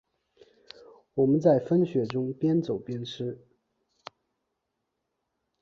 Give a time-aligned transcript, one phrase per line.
[1.13, 3.45] 我们在风雪中边走边吃